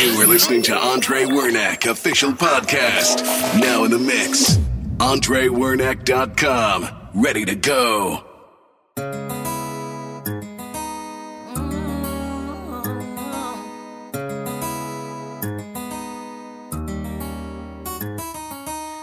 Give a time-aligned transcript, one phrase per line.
[0.00, 3.22] You are listening to Andre Wernack, official podcast.
[3.60, 4.56] Now in the mix.
[4.98, 6.88] AndreWernack.com.
[7.14, 8.24] Ready to go.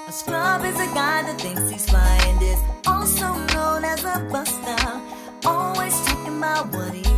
[0.07, 5.01] A scrub is a guy that thinks he's flying, is also known as a buster.
[5.45, 7.10] Always talking about what he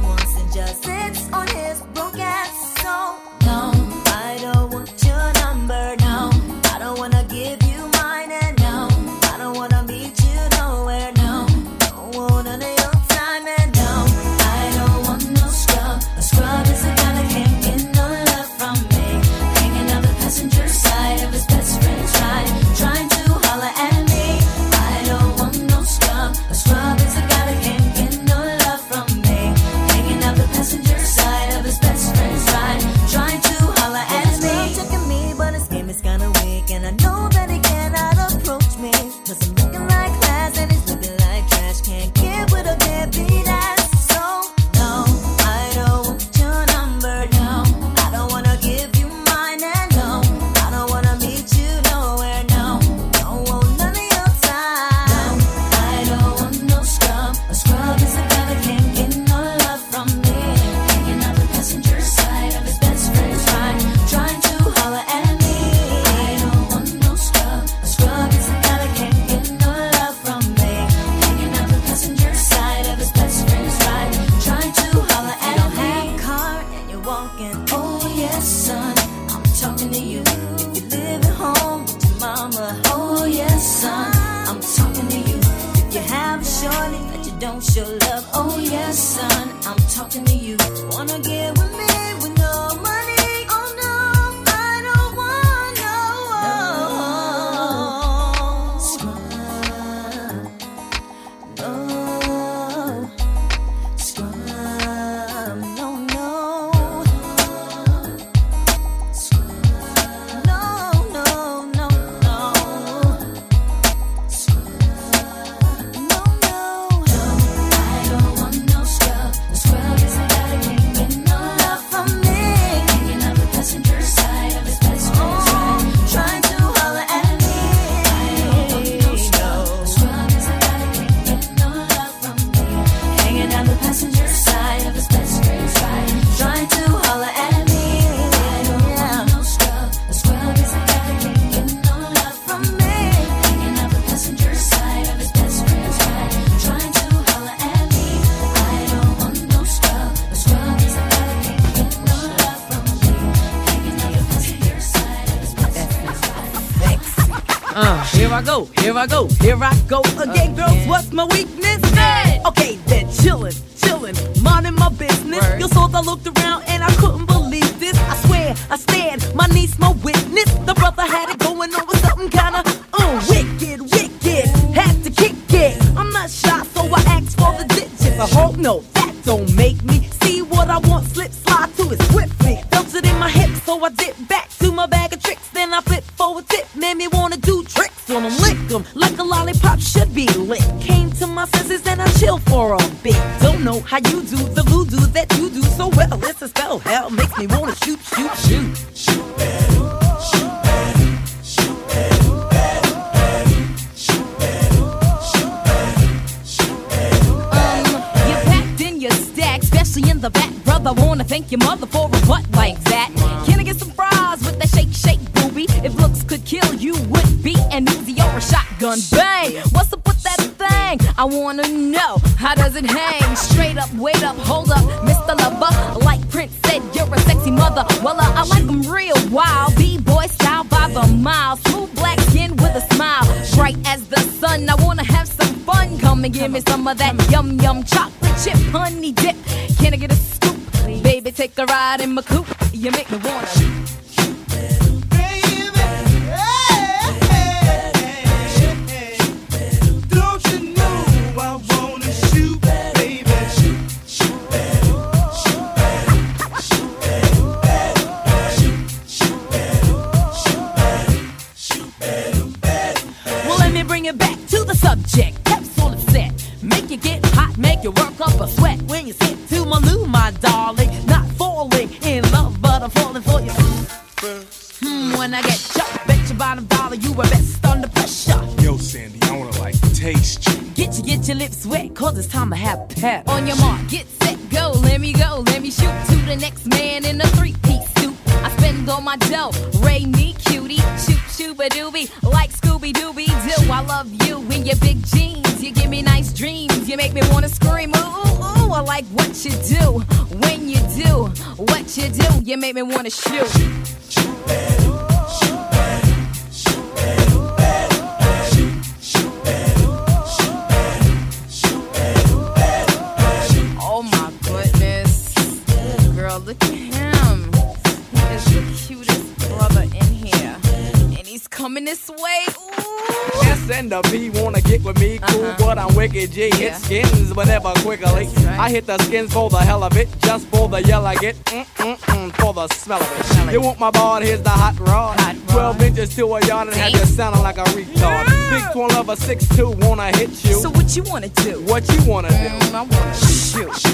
[328.74, 332.36] hit the skins for the hell of it, just for the yell I get, mm-mm-mm,
[332.38, 333.54] for the smell of it.
[333.54, 335.20] You want my ball, here's the hot rod.
[335.20, 335.81] Hot 12 rod.
[335.86, 338.25] inches to a yard and have you sounding like a retard.
[338.25, 338.50] Yeah.
[338.50, 340.56] Big 12 of a 6'2 wanna hit you.
[340.60, 341.62] So what you wanna do?
[341.66, 342.36] What you wanna do?
[342.36, 343.75] Mm, I wanna shoot.
[343.78, 343.93] shoot.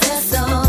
[0.00, 0.63] That's all.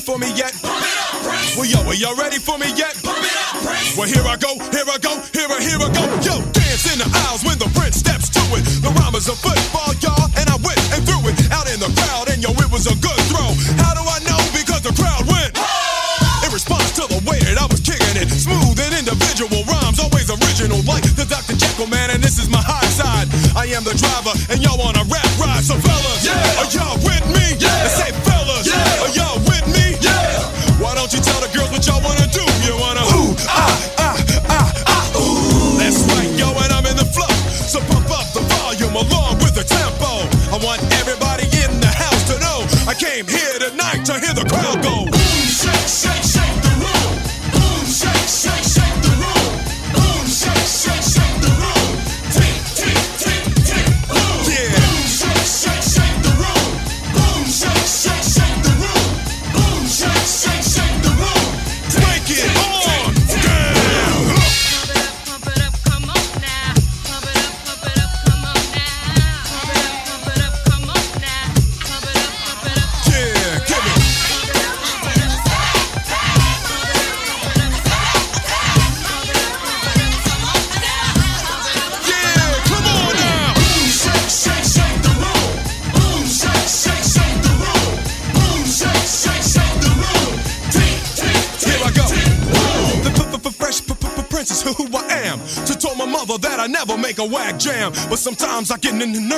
[0.00, 0.54] For me yet?
[1.56, 2.96] Well, yo, are y'all ready for me yet?
[3.96, 6.04] Well, here I go, here I go, here I, here I go.
[6.24, 6.59] Yo,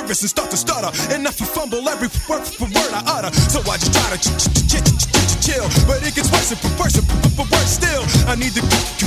[0.03, 0.91] nervous and start to stutter.
[1.27, 3.31] I f- fumble every word, for word I utter.
[3.51, 5.67] So I just try to ch- ch- ch- ch- ch- ch- chill.
[5.87, 7.07] But it gets worse and worse and
[7.39, 8.03] worse still.
[8.27, 8.63] I need the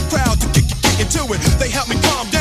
[0.10, 1.40] crowd to get into it.
[1.60, 2.35] They help me calm down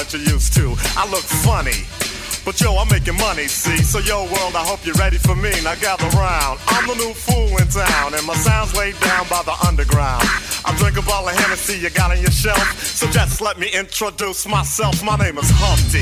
[0.00, 0.72] that you're used to.
[0.96, 1.84] I look funny.
[2.40, 3.76] But yo, I'm making money, see?
[3.84, 5.52] So yo, world, I hope you're ready for me.
[5.62, 6.58] Now gather round.
[6.68, 10.24] I'm the new fool in town, and my sound's laid down by the underground.
[10.64, 12.64] I drink a bottle of Hennessy you got on your shelf.
[12.80, 15.04] So just let me introduce myself.
[15.04, 16.00] My name is Humpty,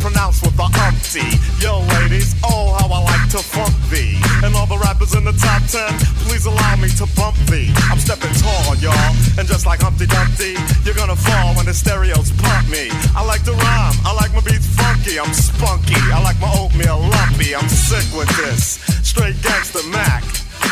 [0.00, 1.28] pronounced with the umpty.
[1.60, 4.16] Yo, ladies, oh, how I like to funk thee.
[4.42, 5.92] And all the rappers in the top ten,
[6.26, 7.70] please allow me to bump thee.
[7.92, 9.12] I'm stepping tall, y'all.
[9.38, 12.88] And just like Humpty Dumpty, you're gonna fall when the stereos pump me.
[13.14, 16.00] I like to rhyme, I like my beats funky, I'm spunky.
[16.10, 18.80] I like my oatmeal lumpy, I'm sick with this.
[19.04, 20.39] Straight gangster Mac.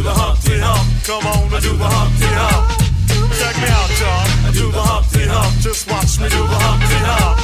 [0.00, 1.04] Do the Humpty Hump.
[1.04, 2.72] Come on, I do the Humpty Hump.
[3.36, 4.48] Check me out, y'all.
[4.48, 5.60] I do the Humpty Hump.
[5.60, 7.36] Just watch me do the Humpty Hump.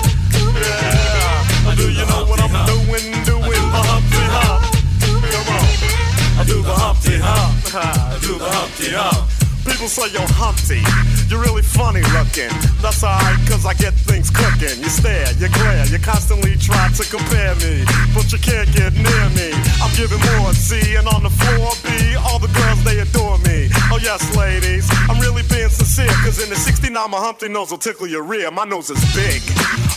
[0.65, 1.75] Yeah.
[1.77, 3.13] Do you know what I'm doing?
[3.29, 4.65] Doing the Humpty Hump.
[5.05, 6.41] Come on.
[6.41, 7.75] I do the Humpty Hump.
[7.77, 9.36] I do the Humpty Hump.
[9.67, 10.81] People say you're Humpty,
[11.27, 12.55] you're really funny looking.
[12.81, 14.79] That's alright, cause I get things cooking.
[14.79, 17.83] You stare, you glare, you constantly try to compare me,
[18.15, 19.51] but you can't get near me.
[19.83, 23.69] I'm giving more C, and on the floor B, all the girls they adore me.
[23.91, 27.79] Oh yes, ladies, I'm really being sincere, cause in the 69 my Humpty nose will
[27.79, 28.51] tickle your rear.
[28.51, 29.43] My nose is big.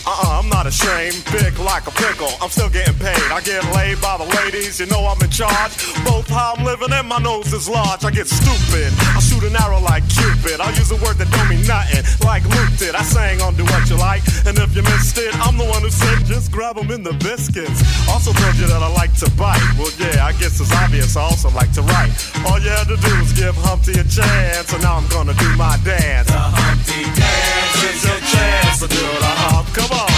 [0.06, 1.20] Uh-uh, I'm not ashamed.
[1.32, 2.32] Big like a pickle.
[2.40, 3.20] I'm still getting paid.
[3.28, 4.80] I get laid by the ladies.
[4.80, 5.76] You know I'm in charge.
[6.04, 8.04] Both how I'm living and my nose is large.
[8.04, 8.92] I get stupid.
[9.16, 10.60] I shoot an arrow like Cupid.
[10.60, 12.04] I use a word that don't mean nothing.
[12.24, 12.94] Like looptid.
[12.94, 14.24] I sang on Doowutchyalike.
[14.48, 17.12] And if you missed it, I'm the one who said just grab them in the
[17.20, 17.82] biscuits.
[18.08, 19.60] Also told you that I like to bite.
[19.76, 21.16] Well, yeah, I guess it's obvious.
[21.16, 22.12] I also like to write.
[22.48, 24.72] All you had to do was give Humpty a chance.
[24.72, 26.28] And now I'm gonna do my dance.
[26.28, 30.10] The Humpty Dance dance, do the hump, come on.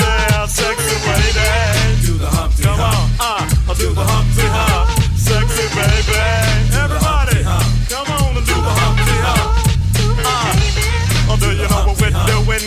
[0.00, 1.48] Yeah, sexy baby.
[2.04, 3.08] Do the hump, come on.
[3.20, 4.28] Uh, I'll do the hump,
[5.16, 6.20] sexy baby.
[6.76, 7.40] Everybody,
[7.88, 8.98] come on and do the hump.
[10.24, 12.12] Uh, do you know we're?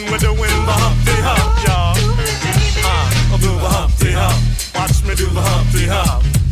[0.10, 1.94] We're the humpty hump, y'all.
[3.40, 3.92] Do the hump.
[4.76, 6.45] Watch me do the hump.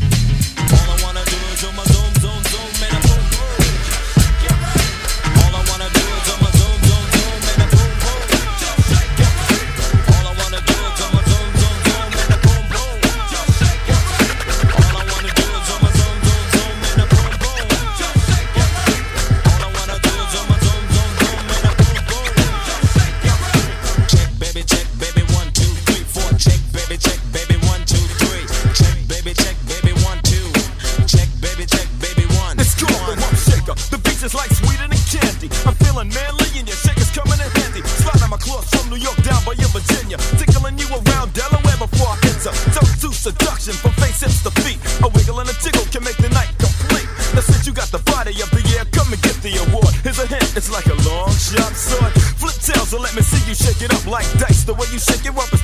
[51.53, 52.13] sharp sword.
[52.41, 54.63] Flip tails and let me see you shake it up like dice.
[54.63, 55.62] The way you shake it up is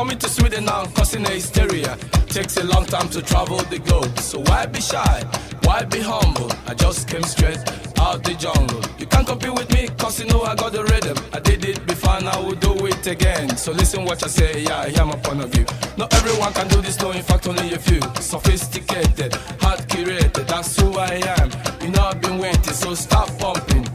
[0.00, 1.94] Coming to Sweden now, causing a hysteria.
[2.28, 5.22] Takes a long time to travel the globe, so why be shy?
[5.64, 6.50] Why be humble?
[6.66, 7.58] I just came straight
[7.98, 8.80] out the jungle.
[8.98, 11.18] You can't compete with me, cause you know I got the rhythm.
[11.34, 13.54] I did it before, and I will do it again.
[13.58, 15.66] So listen what I say, yeah, hear my point of view.
[15.98, 18.00] Not everyone can do this, no, in fact, only a few.
[18.22, 21.50] Sophisticated, hard curated, that's who I am.
[21.82, 23.89] You know I've been waiting, so stop pumping.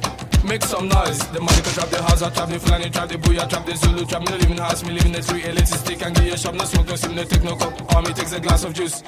[0.48, 1.18] Make some noise.
[1.30, 3.76] The money can trap the house, I trap the Fulani, trap the Booyah, trap the
[3.76, 6.34] Zulu, trap me the house, me live in the street, elitist stick and give you
[6.34, 7.58] a shop, no smoke, no sim, no take no.
[7.90, 9.02] All me takes a glass of juice.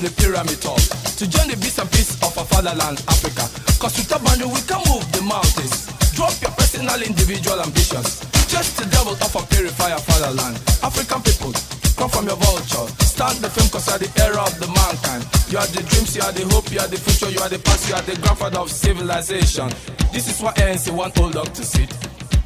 [0.00, 0.80] On the pyramid top
[1.20, 3.44] to join the beast and peace of our fatherland, Africa.
[3.76, 5.92] Cause with a boundary we can move the mountains.
[6.16, 8.24] Drop your personal, individual ambitions.
[8.48, 10.56] Just the devil of our purify our fatherland.
[10.80, 11.52] African people,
[12.00, 12.88] come from your vulture.
[13.04, 15.20] Start the film cause you are the era of the mankind.
[15.52, 17.60] You are the dreams, you are the hope, you are the future, you are the
[17.60, 19.68] past, you are the grandfather of civilization.
[20.16, 21.92] This is what ANC want old dog to sit.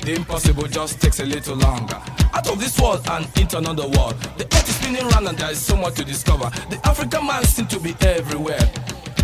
[0.02, 2.02] The impossible just takes a little longer.
[2.34, 4.18] Out of this world and into another world.
[4.42, 4.44] The
[4.84, 6.50] spinning round and there is so much to discover.
[6.68, 8.60] The African man seems to be everywhere.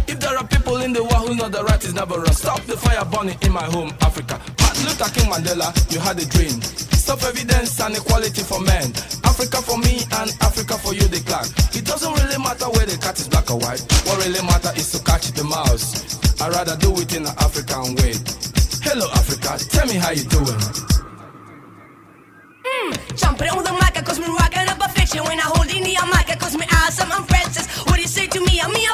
[0.09, 2.63] If there are people in the world who know the right is never wrong, stop
[2.63, 4.41] the fire burning in my home, Africa.
[4.59, 6.61] Martin Luther King Mandela, you had a dream.
[6.97, 8.89] Stop evidence and equality for men.
[9.25, 11.45] Africa for me and Africa for you, the clan.
[11.77, 13.85] It doesn't really matter where the cat is black or white.
[14.09, 16.17] What really matters is to catch the mouse.
[16.41, 18.17] I'd rather do it in an African way.
[18.81, 21.00] Hello, Africa, tell me how you doing.
[22.65, 23.17] Mm.
[23.17, 25.25] Jumping on the mic, cause me rocking up a fiction.
[25.25, 27.67] When I hold in the mic, cause me awesome, I'm Francis.
[27.87, 28.61] What do you say to me?
[28.61, 28.87] I'm me,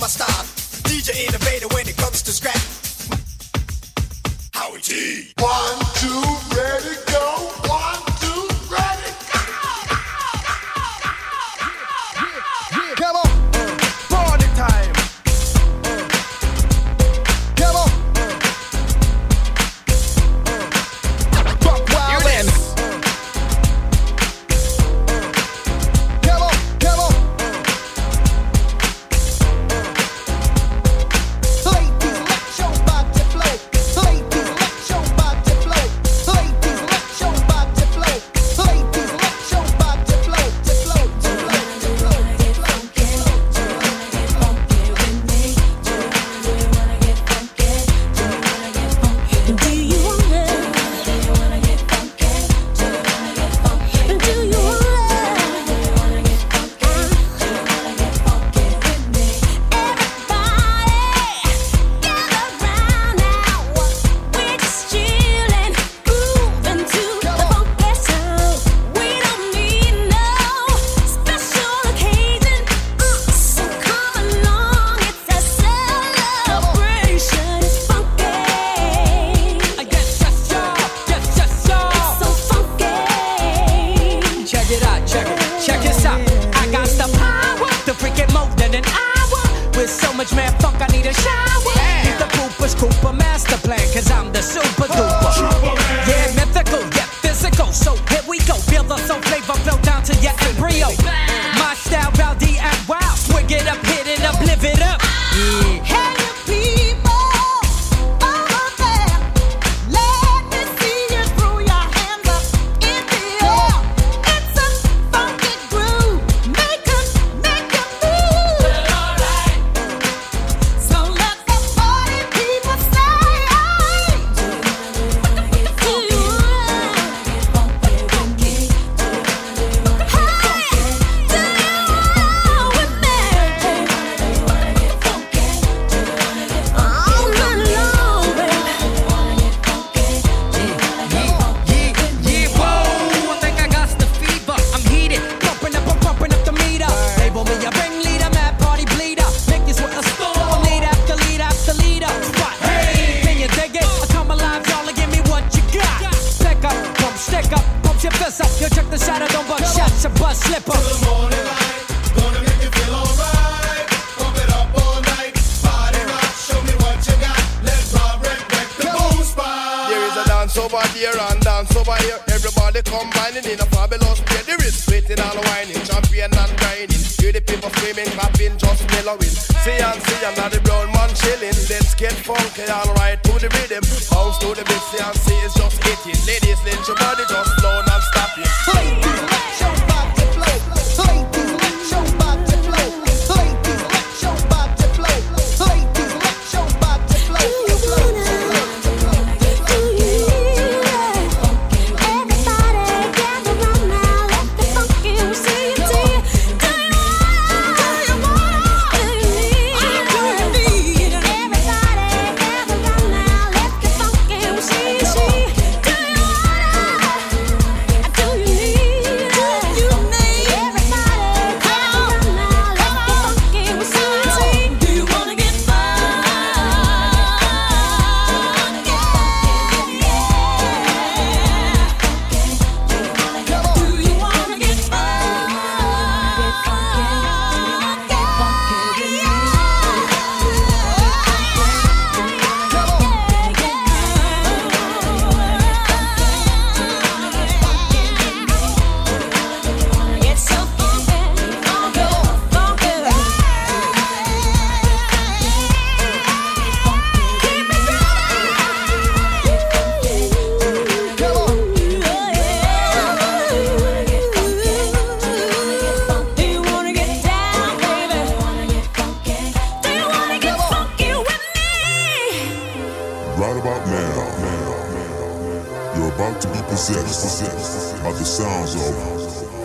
[0.00, 0.44] my style.
[0.86, 2.56] DJ innovator when it comes to scrap.
[4.52, 5.32] Howie T.
[5.38, 6.22] One, two,
[6.56, 7.50] ready, go.
[7.68, 7.97] One.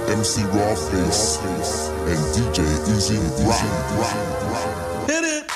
[0.10, 1.40] MC Rob Base
[2.10, 2.60] and DJ
[2.94, 5.10] E-Z Rock.
[5.10, 5.53] Hit it.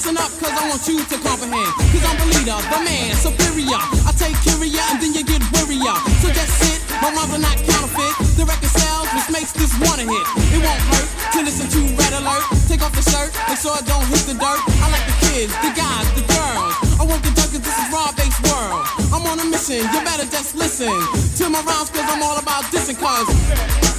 [0.00, 1.76] Listen up, cause I want you to comprehend.
[1.76, 3.84] Cause I'm the leader, the man, superior.
[4.08, 5.92] I take curia and then you get wearier.
[6.24, 8.16] So just sit, my mother not counterfeit.
[8.32, 10.26] The record sells, which makes this one a hit.
[10.56, 11.04] It won't hurt
[11.36, 12.48] to listen to Red Alert.
[12.64, 14.60] Take off the shirt, make sure I don't hit the dirt.
[14.80, 16.80] I like the kids, the guys, the girls.
[16.96, 18.88] I want the junkies, this is raw based World.
[19.12, 22.64] I'm on a mission, you better just listen to my rhymes, cause I'm all about
[22.72, 23.89] dissing, cause.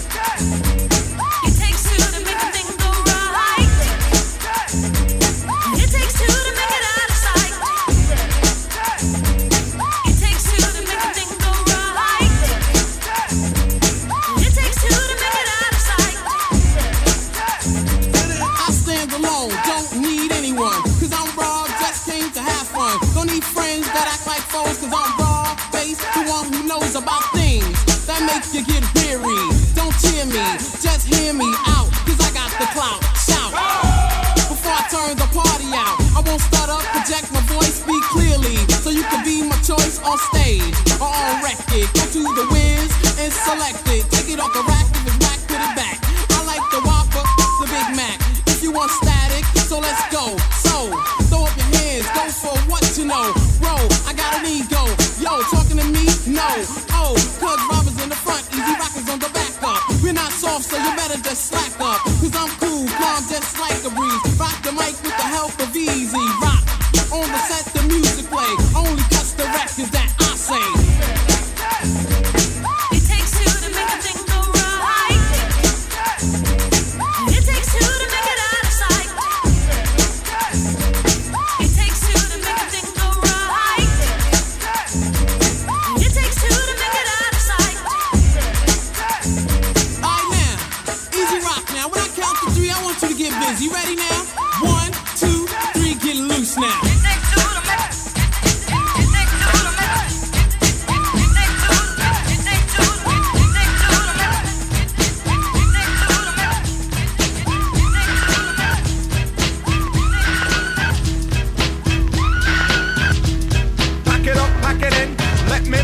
[28.42, 29.38] if you get weary,
[29.76, 30.42] don't cheer me,
[30.82, 33.02] just hear me out, cause I got the clout.
[33.22, 33.54] Shout.
[34.50, 38.90] Before I turn the party out, I won't stutter, project my voice, speak clearly, so
[38.90, 41.88] you can be my choice on stage or on record.
[41.94, 42.90] Go to the whiz
[43.20, 44.11] and select it.
[61.32, 62.02] that slack up.
[62.20, 64.40] Cause I'm cool, calm just like a breeze.
[64.40, 66.21] Rock the mic with the help of easy.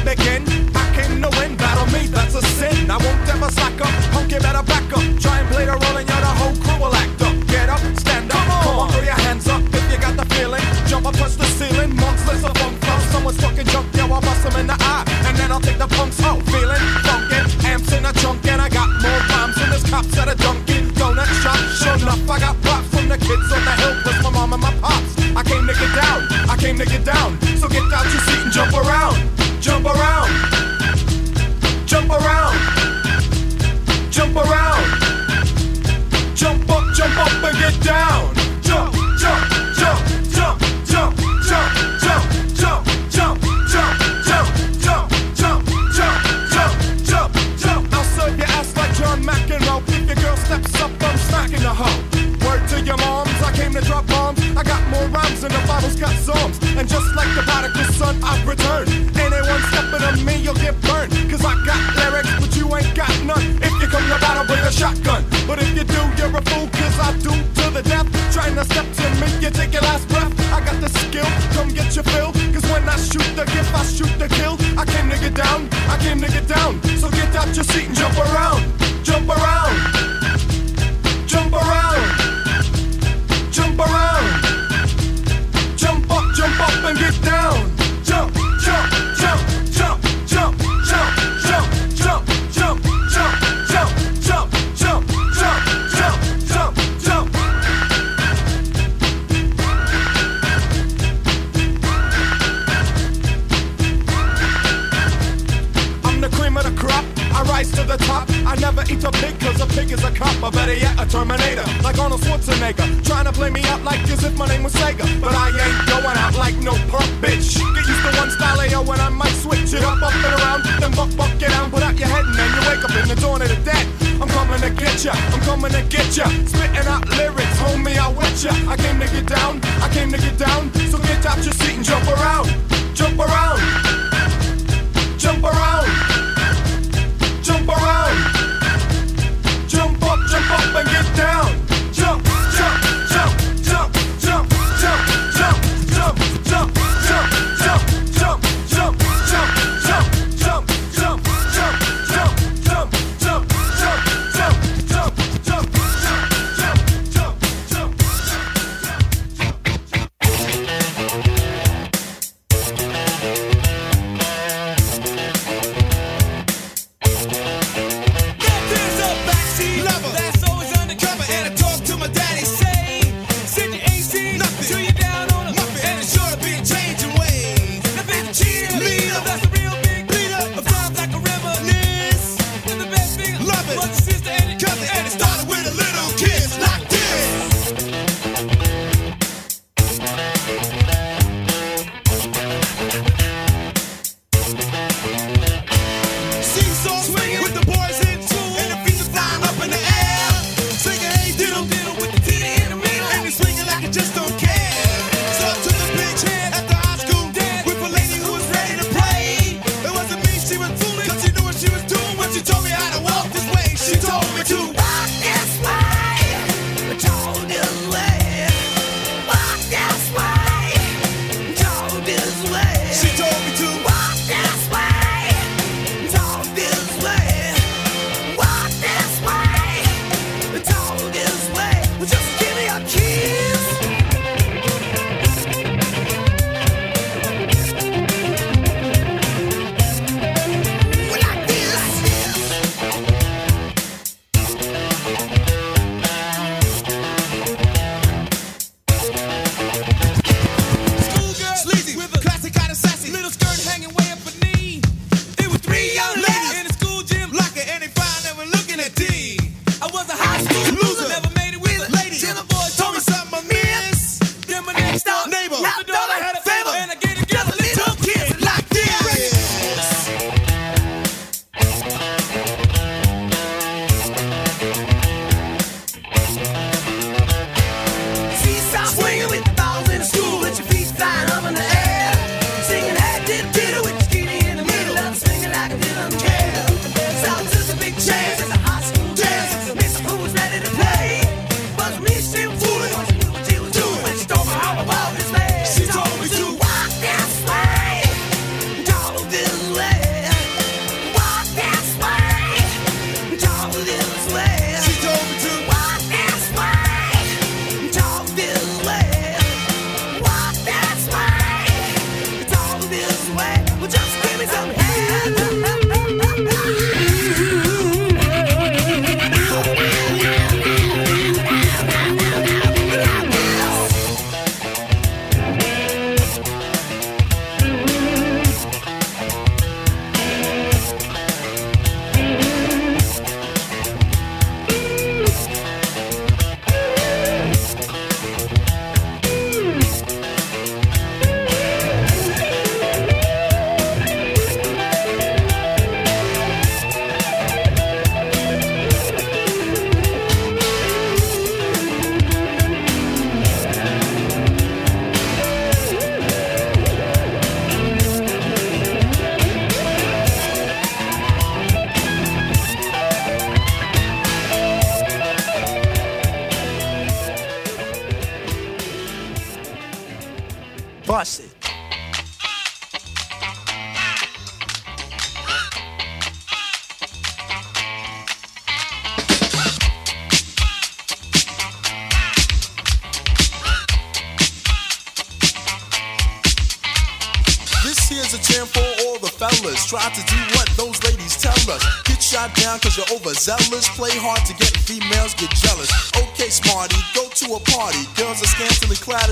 [0.08, 0.44] again.
[0.76, 1.56] I can no win.
[1.56, 2.90] Battle me, that's a sin.
[2.90, 4.14] I won't ever slack up.
[4.14, 4.77] Don't give it back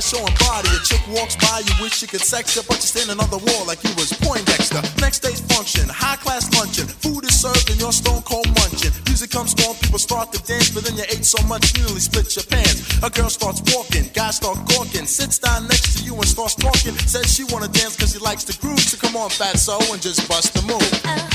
[0.05, 0.69] showing body.
[0.69, 3.41] A chick walks by, you wish you could sex her, but you're standing on the
[3.41, 4.85] wall like you was Poindexter.
[5.01, 6.85] Next day's function, high class luncheon.
[6.85, 8.93] Food is served and you're stone cold munching.
[9.09, 11.99] Music comes on, people start to dance, but then you ate so much you nearly
[11.99, 13.01] split your pants.
[13.01, 16.93] A girl starts walking, guys start gawking, sits down next to you and starts talking.
[17.09, 20.01] Says she wanna dance cause she likes the groove, so come on, fat so and
[20.01, 20.85] just bust the move.
[21.01, 21.34] Uh-huh.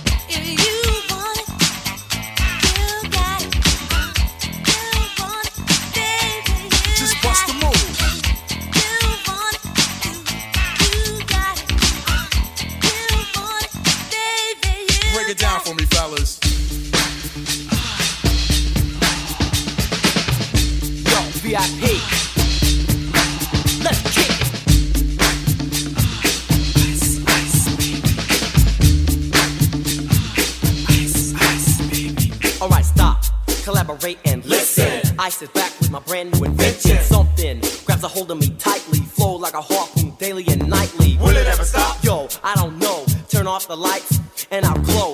[6.95, 7.75] Just bust the move.
[15.13, 16.40] Break it down for me, fellas.
[34.25, 35.15] And listen.
[35.19, 36.97] I sit back with my brand new invention.
[36.97, 41.17] Something grabs a hold of me tightly, flow like a harpoon daily and nightly.
[41.17, 42.03] Will it ever stop?
[42.03, 43.05] Yo, I don't know.
[43.29, 45.13] Turn off the lights and I'll glow.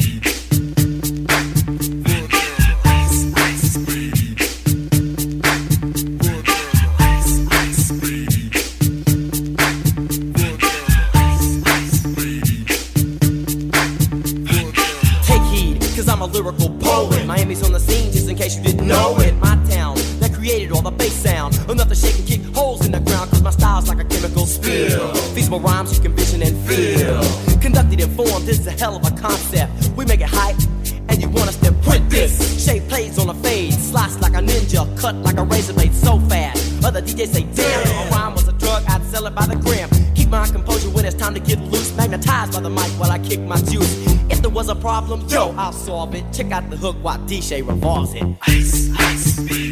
[32.91, 36.83] plays on a fade, slice like a ninja, cut like a razor blade so fast.
[36.83, 39.55] Other DJs say, damn, if a rhyme was a drug, I'd sell it by the
[39.55, 39.89] gram.
[40.13, 41.95] Keep my composure when it's time to get loose.
[41.95, 43.93] Magnetized by the mic while I kick my juice.
[44.29, 46.25] If there was a problem, yo, I'll solve it.
[46.33, 48.25] Check out the hook while DJ revolves it.
[48.41, 49.70] Ice, ice, baby.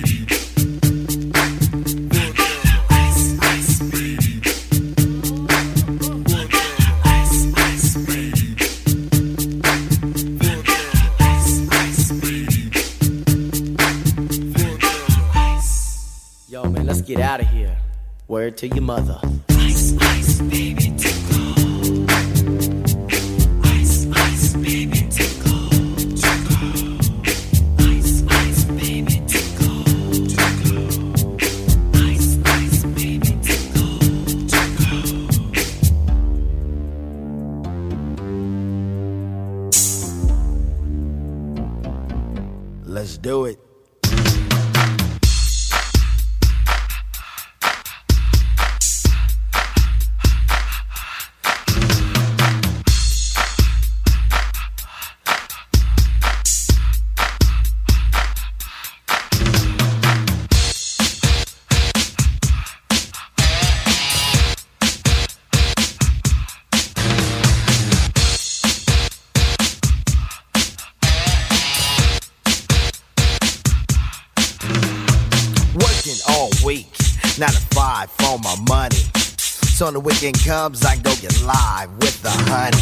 [18.50, 19.49] To your mother.
[80.50, 82.82] Comes, I go get live with the honey.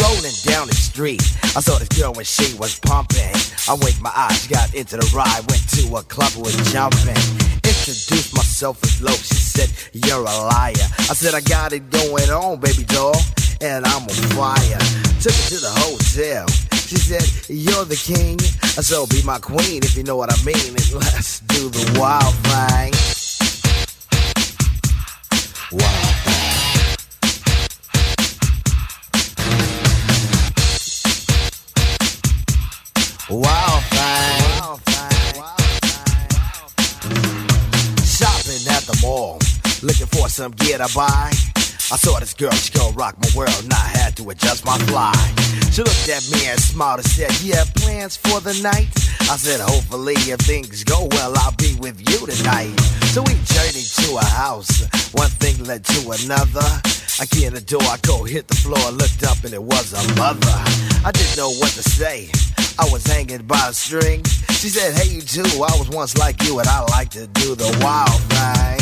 [0.00, 1.20] Rolling down the street,
[1.52, 3.28] I saw this girl when she was pumping.
[3.68, 7.20] I winked my eyes, got into the ride, went to a club, was jumping.
[7.60, 10.88] Introduced myself as Loc, she said, You're a liar.
[10.96, 13.20] I said, I got it going on, baby doll,
[13.60, 14.80] and I'm on fire.
[15.20, 16.48] Took her to the hotel.
[16.88, 18.40] She said, You're the king.
[18.64, 20.72] I said, Be my queen if you know what I mean.
[20.72, 22.96] And let's do the wild thing.
[25.68, 26.33] Wild thing.
[33.34, 34.42] Wild thing.
[38.06, 39.40] Shopping at the mall,
[39.82, 41.32] looking for some gear to buy.
[41.90, 44.78] I saw this girl, she gon' rock my world, and I had to adjust my
[44.86, 45.12] fly.
[45.72, 48.94] She looked at me and smiled and said, You have plans for the night?
[49.26, 52.78] I said, Hopefully, if things go well, I'll be with you tonight.
[53.10, 56.70] So we journeyed to a house, one thing led to another.
[57.18, 59.90] I get in the door, I go hit the floor, looked up, and it was
[59.90, 60.54] a mother.
[61.02, 62.30] I didn't know what to say.
[62.76, 64.24] I was hanging by a string.
[64.24, 67.54] She said, Hey, you too, I was once like you, and I like to do
[67.54, 68.80] the wild thing.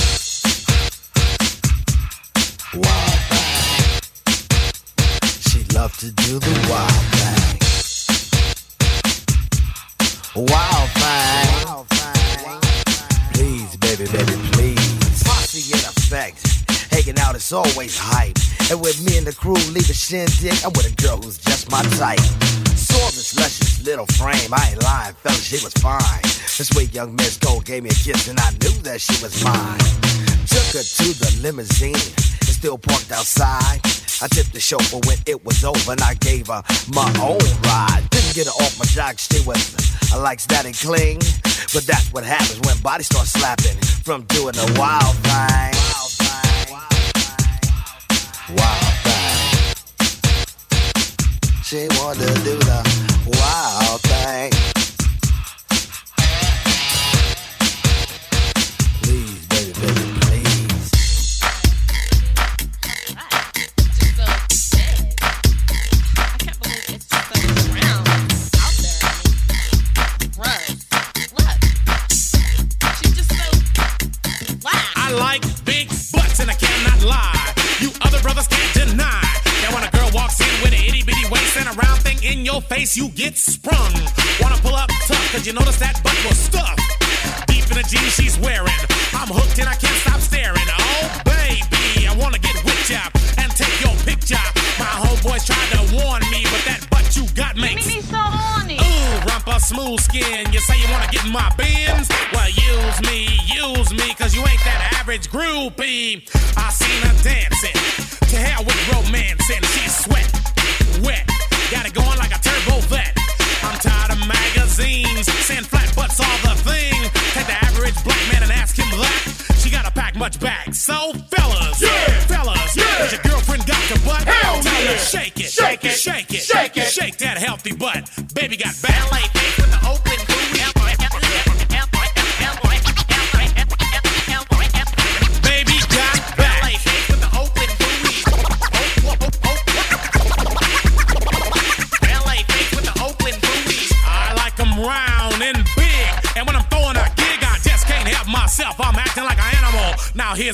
[2.80, 4.00] Wild thing.
[5.50, 7.58] She loved to do the wild thing.
[10.46, 11.52] Wild thing.
[13.34, 15.22] Please, baby, baby, please.
[15.22, 16.41] Posse in effect.
[17.02, 18.38] Hanging out is always hype.
[18.70, 21.68] And with me and the crew leave a shindig, I'm with a girl who's just
[21.68, 22.22] my type.
[22.78, 24.54] Saw this luscious little frame.
[24.54, 26.22] I ain't lying, fella, she was fine.
[26.22, 29.34] This sweet young Miss Gold gave me a kiss, and I knew that she was
[29.42, 29.82] mine.
[30.46, 33.82] Took her to the limousine, and still parked outside.
[34.22, 36.62] I tipped the chauffeur when it was over, and I gave her
[36.94, 38.06] my own ride.
[38.14, 39.58] Didn't get her off my jock, she was
[40.14, 41.18] I like static cling,
[41.74, 43.74] but that's what happens when bodies start slapping
[44.06, 46.11] from doing the wild thing.
[48.54, 49.74] Thing.
[51.64, 52.80] She wanted to do the
[53.40, 54.50] wild thing.
[59.02, 60.90] Please, baby, baby, please.
[74.94, 77.31] I like big butts and I cannot lie.
[82.32, 83.92] In your face, you get sprung.
[84.40, 86.80] Wanna pull up tough, cause you notice that butt was stuffed.
[87.46, 88.82] Deep in the jeans she's wearing.
[89.12, 90.68] I'm hooked and I can't stop staring.
[90.72, 93.04] Oh, baby, I wanna get with ya
[93.36, 94.40] and take your picture.
[94.80, 98.80] My homeboys tried to warn me, but that butt you got makes me so horny.
[98.80, 100.48] Ooh, rumpa smooth skin.
[100.52, 102.08] You say you wanna get in my bins?
[102.32, 106.24] Well, use me, use me, cause you ain't that average groupie.
[106.56, 107.76] I seen her dancing.
[108.32, 110.24] To hell with romance, and she's sweat,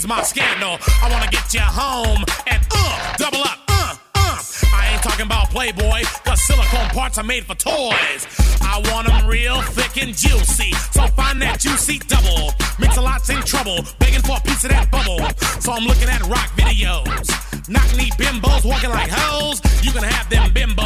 [0.08, 0.78] my scandal.
[1.02, 4.42] I wanna get you home and uh, double up, uh, uh.
[4.72, 8.26] I ain't talking about Playboy, cause silicone parts are made for toys.
[8.62, 12.54] I want 'em real thick and juicy, so find that juicy double.
[12.78, 15.20] Mix-a-Lot's in trouble, begging for a piece of that bubble.
[15.60, 17.68] So I'm looking at rock videos.
[17.68, 19.60] Knock knee bimbos walking like hoes.
[19.82, 20.77] You can have them bimbos.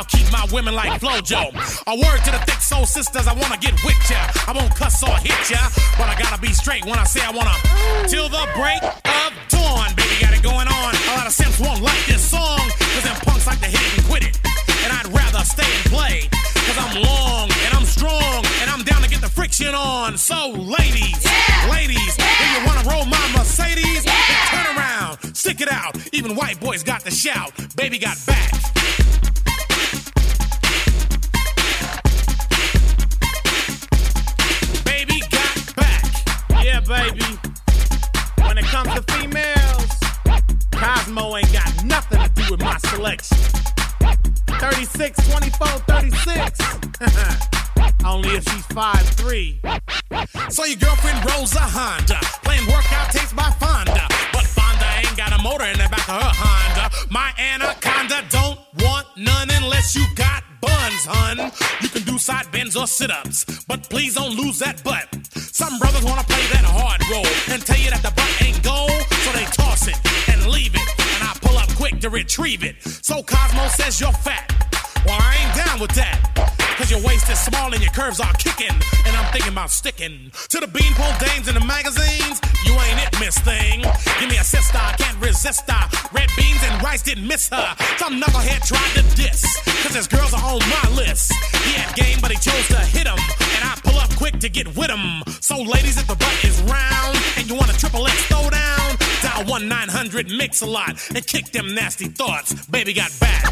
[0.00, 1.52] I'll keep my women like Flojo.
[1.52, 4.16] A word to the thick soul sisters, I wanna get with ya.
[4.48, 5.60] I won't cuss or hit ya,
[6.00, 7.52] but I gotta be straight when I say I wanna.
[8.08, 10.96] Till the break of dawn, baby, got it going on.
[10.96, 12.64] A lot of simps won't like this song,
[12.96, 14.40] cause them punks like to hit it and quit it.
[14.88, 16.32] And I'd rather stay and play,
[16.64, 20.16] cause I'm long and I'm strong and I'm down to get the friction on.
[20.16, 21.20] So, ladies,
[21.68, 25.92] ladies, if you wanna roll my Mercedes, then turn around, stick it out.
[26.14, 28.50] Even white boys got to shout, baby got back.
[36.90, 37.22] Baby.
[38.42, 39.90] When it comes to females,
[40.72, 43.38] Cosmo ain't got nothing to do with my selection.
[44.58, 46.58] 36, 24, 36.
[48.04, 50.52] Only if she's 5'3.
[50.52, 54.08] So your girlfriend rolls a Honda, playing workout tapes by Fonda.
[54.32, 56.90] But Fonda ain't got a motor in the back of her Honda.
[57.08, 61.52] My anaconda don't want none unless you got buns, hun.
[61.82, 65.08] You can do side bends or sit ups, but please don't lose that butt.
[65.34, 68.90] Some brothers wanna play that hard role and tell you that the butt ain't gold,
[69.24, 70.88] so they toss it and leave it.
[71.14, 72.76] And I pull up quick to retrieve it.
[72.82, 74.46] So Cosmo says you're fat.
[75.06, 76.59] Well, I ain't down with that.
[76.80, 78.72] Cause your waist is small and your curves are kicking.
[79.04, 82.40] And I'm thinking about sticking to the beanpole dames in the magazines.
[82.64, 83.84] You ain't it, miss thing.
[84.18, 85.84] Give me a sister, I can't resist her.
[86.10, 87.76] Red beans and rice didn't miss her.
[87.98, 89.44] Some knucklehead tried to diss.
[89.84, 91.34] Cause his girls are on my list.
[91.68, 93.20] He had game, but he chose to hit him.
[93.60, 95.22] And I pull up quick to get with him.
[95.40, 99.44] So, ladies, if the butt is round and you want a triple X throwdown, dial
[99.44, 102.54] 1 900 Mix-a-Lot and kick them nasty thoughts.
[102.68, 103.44] Baby got back.